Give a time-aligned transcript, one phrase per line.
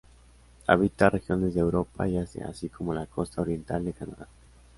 [0.65, 4.27] Habita regiones de Europa y Asia, así como la costa oriental de Canadá.